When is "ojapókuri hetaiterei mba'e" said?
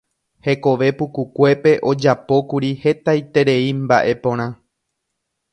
1.91-4.13